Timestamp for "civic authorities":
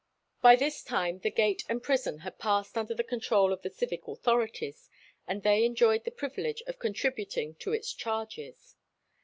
3.69-4.89